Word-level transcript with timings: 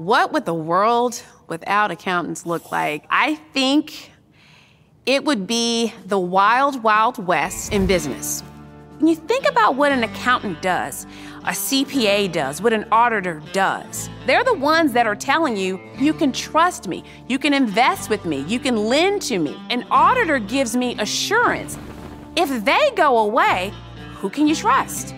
what 0.00 0.32
would 0.32 0.46
the 0.46 0.54
world 0.54 1.22
without 1.48 1.90
accountants 1.90 2.46
look 2.46 2.72
like? 2.72 3.04
I 3.10 3.34
think 3.52 4.10
it 5.04 5.22
would 5.26 5.46
be 5.46 5.92
the 6.06 6.18
wild, 6.18 6.82
wild 6.82 7.26
west 7.26 7.70
in 7.70 7.86
business. 7.86 8.40
When 8.96 9.08
you 9.08 9.14
think 9.14 9.46
about 9.46 9.74
what 9.74 9.92
an 9.92 10.02
accountant 10.02 10.62
does, 10.62 11.04
a 11.44 11.50
CPA 11.50 12.32
does, 12.32 12.62
what 12.62 12.72
an 12.72 12.86
auditor 12.90 13.42
does, 13.52 14.08
they're 14.24 14.42
the 14.42 14.54
ones 14.54 14.94
that 14.94 15.06
are 15.06 15.14
telling 15.14 15.54
you, 15.54 15.78
you 15.98 16.14
can 16.14 16.32
trust 16.32 16.88
me, 16.88 17.04
you 17.28 17.38
can 17.38 17.52
invest 17.52 18.08
with 18.08 18.24
me, 18.24 18.40
you 18.48 18.58
can 18.58 18.78
lend 18.78 19.20
to 19.22 19.38
me. 19.38 19.54
An 19.68 19.84
auditor 19.90 20.38
gives 20.38 20.74
me 20.74 20.96
assurance. 20.98 21.78
If 22.36 22.64
they 22.64 22.90
go 22.96 23.18
away, 23.18 23.70
who 24.14 24.30
can 24.30 24.46
you 24.46 24.54
trust? 24.54 25.14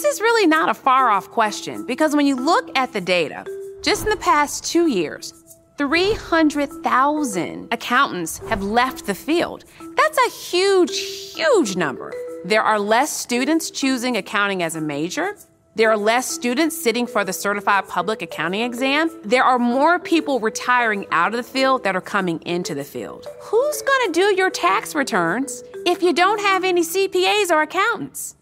This 0.00 0.14
is 0.14 0.20
really 0.22 0.46
not 0.46 0.70
a 0.70 0.74
far 0.74 1.10
off 1.10 1.30
question 1.30 1.84
because 1.84 2.16
when 2.16 2.24
you 2.24 2.34
look 2.34 2.70
at 2.74 2.94
the 2.94 3.02
data, 3.02 3.44
just 3.82 4.04
in 4.04 4.08
the 4.08 4.16
past 4.16 4.64
two 4.64 4.86
years, 4.86 5.34
300,000 5.76 7.68
accountants 7.70 8.38
have 8.48 8.62
left 8.62 9.04
the 9.04 9.14
field. 9.14 9.66
That's 9.98 10.18
a 10.26 10.30
huge, 10.30 10.98
huge 11.34 11.76
number. 11.76 12.14
There 12.46 12.62
are 12.62 12.80
less 12.80 13.14
students 13.14 13.70
choosing 13.70 14.16
accounting 14.16 14.62
as 14.62 14.74
a 14.74 14.80
major. 14.80 15.36
There 15.74 15.90
are 15.90 15.98
less 15.98 16.26
students 16.26 16.82
sitting 16.82 17.06
for 17.06 17.22
the 17.22 17.34
certified 17.34 17.86
public 17.86 18.22
accounting 18.22 18.62
exam. 18.62 19.10
There 19.22 19.44
are 19.44 19.58
more 19.58 19.98
people 19.98 20.40
retiring 20.40 21.04
out 21.10 21.34
of 21.34 21.36
the 21.36 21.52
field 21.52 21.84
that 21.84 21.94
are 21.94 22.00
coming 22.00 22.40
into 22.46 22.74
the 22.74 22.84
field. 22.84 23.26
Who's 23.42 23.82
going 23.82 24.06
to 24.06 24.12
do 24.14 24.34
your 24.34 24.48
tax 24.48 24.94
returns 24.94 25.62
if 25.84 26.02
you 26.02 26.14
don't 26.14 26.40
have 26.40 26.64
any 26.64 26.80
CPAs 26.80 27.50
or 27.50 27.60
accountants? 27.60 28.36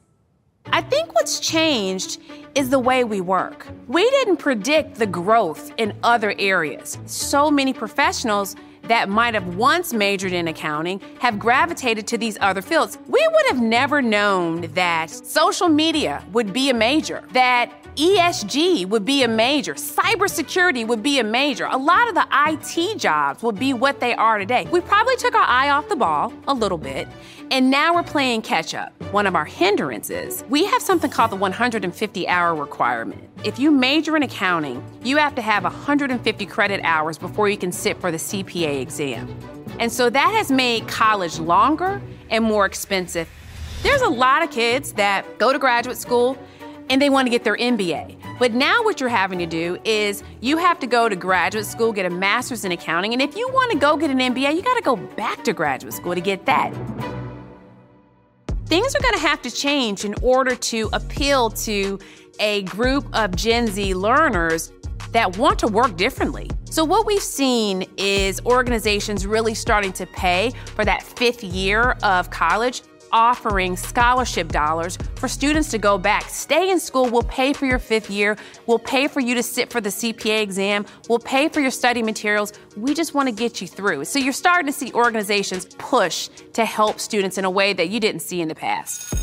I 0.79 0.83
think 0.83 1.13
what's 1.13 1.41
changed 1.41 2.21
is 2.55 2.71
the 2.71 2.79
way 2.79 3.03
we 3.03 3.21
work. 3.21 3.67
We 3.89 4.09
didn't 4.11 4.37
predict 4.37 4.95
the 4.95 5.09
growth 5.09 5.73
in 5.77 5.93
other 6.05 6.37
areas. 6.39 6.99
So 7.05 7.51
many 7.51 7.73
professionals 7.73 8.55
that 8.85 9.09
might 9.09 9.35
have 9.35 9.57
once 9.57 9.93
majored 9.93 10.33
in 10.33 10.47
accounting 10.47 11.01
have 11.19 11.37
gravitated 11.37 12.07
to 12.07 12.17
these 12.17 12.39
other 12.41 12.63
fields. 12.63 12.97
We 13.09 13.27
would 13.33 13.47
have 13.49 13.61
never 13.61 14.01
known 14.01 14.71
that 14.75 15.11
social 15.11 15.69
media 15.69 16.25
would 16.31 16.53
be 16.53 16.71
a 16.71 16.75
major, 16.75 17.25
that 17.33 17.73
ESG 17.97 18.87
would 18.87 19.05
be 19.05 19.25
a 19.25 19.29
major, 19.29 19.75
cybersecurity 19.75 20.87
would 20.87 21.03
be 21.03 21.19
a 21.19 21.25
major. 21.25 21.67
A 21.69 21.77
lot 21.77 22.09
of 22.09 22.15
the 22.15 22.27
IT 22.47 23.01
jobs 23.01 23.43
would 23.43 23.59
be 23.59 23.73
what 23.73 23.99
they 23.99 24.15
are 24.15 24.39
today. 24.39 24.69
We 24.71 24.81
probably 24.81 25.17
took 25.17 25.35
our 25.35 25.43
eye 25.43 25.71
off 25.71 25.89
the 25.89 25.97
ball 25.97 26.33
a 26.47 26.55
little 26.55 26.79
bit, 26.79 27.09
and 27.51 27.69
now 27.69 27.97
we're 27.97 28.05
playing 28.05 28.43
catch 28.43 28.75
up. 28.75 28.93
One 29.11 29.27
of 29.27 29.35
our 29.35 29.47
hindrances, 29.47 30.45
we 30.51 30.67
have 30.67 30.83
something 30.83 31.11
called 31.11 31.31
the 31.31 31.37
150 31.37 32.29
hour 32.29 32.55
requirement. 32.55 33.27
If 33.43 33.59
you 33.59 33.71
major 33.71 34.19
in 34.19 34.23
accounting, 34.23 34.85
you 35.03 35.17
have 35.17 35.35
to 35.37 35.41
have 35.41 35.63
150 35.63 36.45
credit 36.45 36.83
hours 36.85 37.17
before 37.17 37.49
you 37.49 37.57
can 37.57 37.73
sit 37.73 37.99
for 38.03 38.11
the 38.11 38.19
CPA 38.19 38.83
exam. 38.83 39.35
And 39.79 39.91
so 39.91 40.11
that 40.11 40.35
has 40.35 40.53
made 40.53 40.89
college 40.89 41.39
longer 41.39 42.03
and 42.29 42.45
more 42.45 42.67
expensive. 42.67 43.31
There's 43.83 44.03
a 44.03 44.11
lot 44.11 44.43
of 44.43 44.51
kids 44.51 44.93
that 44.93 45.39
go 45.39 45.55
to 45.55 45.59
graduate 45.59 45.97
school 45.97 46.37
and 46.91 47.01
they 47.01 47.09
want 47.09 47.25
to 47.25 47.31
get 47.31 47.45
their 47.45 47.57
MBA. 47.57 48.39
But 48.39 48.53
now 48.53 48.85
what 48.85 49.01
you're 49.01 49.09
having 49.09 49.39
to 49.39 49.47
do 49.47 49.79
is 49.85 50.23
you 50.43 50.59
have 50.59 50.79
to 50.81 50.87
go 50.87 51.09
to 51.09 51.17
graduate 51.17 51.65
school, 51.65 51.95
get 51.95 52.05
a 52.05 52.11
master's 52.11 52.67
in 52.67 52.73
accounting, 52.73 53.15
and 53.15 53.23
if 53.23 53.37
you 53.37 53.49
want 53.55 53.73
to 53.73 53.79
go 53.79 53.97
get 53.97 54.11
an 54.11 54.19
MBA, 54.19 54.55
you 54.55 54.61
got 54.61 54.75
to 54.75 54.83
go 54.83 54.97
back 54.97 55.45
to 55.45 55.55
graduate 55.55 55.95
school 55.95 56.15
to 56.15 56.21
get 56.21 56.45
that. 56.45 57.18
Things 58.69 58.95
are 58.95 59.01
going 59.01 59.15
to 59.15 59.21
have 59.21 59.41
to 59.43 59.51
change 59.51 60.05
in 60.05 60.15
order 60.21 60.55
to 60.55 60.91
appeal 60.93 61.49
to 61.49 61.99
a 62.39 62.65
group 62.65 63.07
of 63.15 63.35
Gen 63.35 63.67
Z 63.67 63.95
learners 63.95 64.73
that 65.13 65.39
want 65.39 65.59
to 65.61 65.69
work 65.69 65.97
differently. 65.97 66.51
So, 66.69 66.85
what 66.85 67.07
we've 67.07 67.23
seen 67.23 67.87
is 67.97 68.43
organizations 68.45 69.27
really 69.27 69.55
starting 69.55 69.95
to 69.95 70.05
pay 70.05 70.53
for 70.75 70.85
that 70.85 71.03
fifth 71.03 71.43
year 71.43 71.97
of 72.03 72.31
college 72.31 72.83
offering 73.13 73.77
scholarship 73.77 74.49
dollars 74.49 74.99
for 75.17 75.29
students 75.29 75.71
to 75.71 75.79
go 75.79 75.99
back. 75.99 76.29
Stay 76.29 76.71
in 76.71 76.81
school. 76.81 77.09
We'll 77.09 77.23
pay 77.23 77.53
for 77.53 77.67
your 77.67 77.79
fifth 77.79 78.11
year. 78.11 78.37
We'll 78.67 78.79
pay 78.79 79.09
for 79.09 79.21
you 79.21 79.35
to 79.35 79.43
sit 79.43 79.71
for 79.71 79.81
the 79.81 79.91
CPA 79.91 80.43
exam. 80.43 80.87
We'll 81.09 81.19
pay 81.19 81.49
for 81.49 81.61
your 81.61 81.71
study 81.71 82.03
materials. 82.03 82.53
We 82.77 82.95
just 82.95 83.15
want 83.15 83.29
to 83.29 83.35
get 83.35 83.61
you 83.61 83.67
through. 83.67 84.05
So 84.05 84.19
you're 84.19 84.33
starting 84.33 84.67
to 84.67 84.73
see 84.73 84.93
organizations 84.93 85.67
push 85.79 86.29
to 86.53 86.65
help 86.65 87.01
students 87.01 87.39
in 87.39 87.45
a 87.45 87.51
way 87.51 87.73
that 87.73 87.89
you 87.89 88.01
didn't 88.01 88.21
see 88.21 88.41
in 88.41 88.49
the 88.49 88.55
past. 88.55 89.15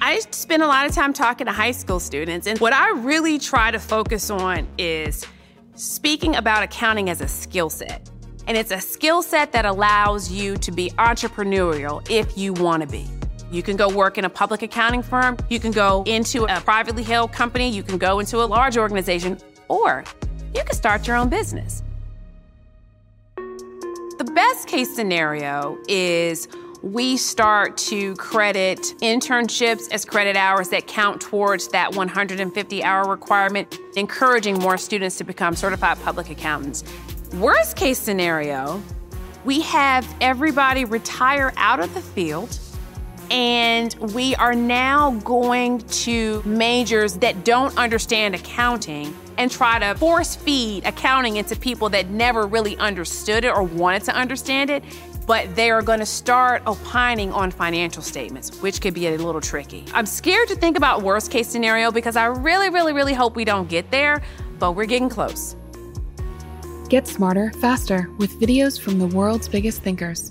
I 0.00 0.20
spend 0.30 0.62
a 0.62 0.66
lot 0.66 0.86
of 0.86 0.94
time 0.94 1.12
talking 1.12 1.46
to 1.46 1.52
high 1.52 1.72
school 1.72 1.98
students, 1.98 2.46
and 2.46 2.58
what 2.60 2.72
I 2.72 2.90
really 2.90 3.38
try 3.38 3.70
to 3.70 3.80
focus 3.80 4.30
on 4.30 4.68
is 4.78 5.26
speaking 5.74 6.36
about 6.36 6.62
accounting 6.62 7.10
as 7.10 7.20
a 7.20 7.28
skill 7.28 7.68
set. 7.68 8.08
And 8.48 8.56
it's 8.56 8.70
a 8.70 8.80
skill 8.80 9.20
set 9.20 9.52
that 9.52 9.66
allows 9.66 10.32
you 10.32 10.56
to 10.56 10.72
be 10.72 10.88
entrepreneurial 10.92 12.04
if 12.10 12.38
you 12.38 12.54
want 12.54 12.80
to 12.80 12.88
be. 12.88 13.06
You 13.50 13.62
can 13.62 13.76
go 13.76 13.90
work 13.90 14.16
in 14.16 14.24
a 14.24 14.30
public 14.30 14.62
accounting 14.62 15.02
firm, 15.02 15.36
you 15.50 15.60
can 15.60 15.70
go 15.70 16.02
into 16.06 16.44
a 16.44 16.58
privately 16.62 17.02
held 17.02 17.30
company, 17.30 17.68
you 17.68 17.82
can 17.82 17.98
go 17.98 18.20
into 18.20 18.38
a 18.38 18.46
large 18.46 18.78
organization, 18.78 19.38
or 19.68 20.02
you 20.54 20.64
can 20.64 20.74
start 20.74 21.06
your 21.06 21.16
own 21.16 21.28
business. 21.28 21.82
The 23.36 24.30
best 24.34 24.66
case 24.66 24.94
scenario 24.96 25.76
is 25.86 26.48
we 26.82 27.18
start 27.18 27.76
to 27.76 28.14
credit 28.14 28.78
internships 29.02 29.92
as 29.92 30.06
credit 30.06 30.36
hours 30.36 30.70
that 30.70 30.86
count 30.86 31.20
towards 31.20 31.68
that 31.68 31.94
150 31.94 32.82
hour 32.82 33.10
requirement, 33.10 33.78
encouraging 33.96 34.58
more 34.58 34.78
students 34.78 35.18
to 35.18 35.24
become 35.24 35.54
certified 35.54 36.00
public 36.02 36.30
accountants. 36.30 36.82
Worst 37.34 37.76
case 37.76 37.98
scenario, 37.98 38.82
we 39.44 39.60
have 39.60 40.06
everybody 40.22 40.86
retire 40.86 41.52
out 41.58 41.78
of 41.78 41.92
the 41.92 42.00
field 42.00 42.58
and 43.30 43.94
we 44.14 44.34
are 44.36 44.54
now 44.54 45.10
going 45.20 45.80
to 45.80 46.42
majors 46.46 47.18
that 47.18 47.44
don't 47.44 47.76
understand 47.76 48.34
accounting 48.34 49.14
and 49.36 49.50
try 49.50 49.78
to 49.78 49.94
force 49.98 50.36
feed 50.36 50.86
accounting 50.86 51.36
into 51.36 51.54
people 51.54 51.90
that 51.90 52.08
never 52.08 52.46
really 52.46 52.78
understood 52.78 53.44
it 53.44 53.50
or 53.50 53.62
wanted 53.62 54.04
to 54.04 54.16
understand 54.16 54.70
it, 54.70 54.82
but 55.26 55.54
they 55.54 55.70
are 55.70 55.82
going 55.82 56.00
to 56.00 56.06
start 56.06 56.62
opining 56.66 57.30
on 57.34 57.50
financial 57.50 58.02
statements, 58.02 58.58
which 58.62 58.80
could 58.80 58.94
be 58.94 59.06
a 59.08 59.18
little 59.18 59.42
tricky. 59.42 59.84
I'm 59.92 60.06
scared 60.06 60.48
to 60.48 60.56
think 60.56 60.78
about 60.78 61.02
worst 61.02 61.30
case 61.30 61.46
scenario 61.46 61.92
because 61.92 62.16
I 62.16 62.24
really, 62.24 62.70
really, 62.70 62.94
really 62.94 63.14
hope 63.14 63.36
we 63.36 63.44
don't 63.44 63.68
get 63.68 63.90
there, 63.90 64.22
but 64.58 64.72
we're 64.72 64.86
getting 64.86 65.10
close. 65.10 65.57
Get 66.88 67.06
smarter 67.06 67.52
faster 67.60 68.08
with 68.16 68.40
videos 68.40 68.80
from 68.80 68.98
the 68.98 69.06
world's 69.06 69.46
biggest 69.46 69.82
thinkers. 69.82 70.30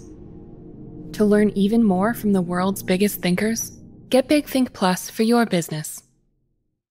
To 1.13 1.23
learn 1.23 1.51
even 1.51 1.84
more 1.84 2.16
from 2.16 2.34
the 2.34 2.41
world's 2.41 2.81
biggest 2.81 3.22
thinkers, 3.22 3.78
get 4.09 4.28
Big 4.28 4.47
Think 4.47 4.73
Plus 4.73 5.07
for 5.07 5.22
your 5.22 5.45
business. 5.45 6.01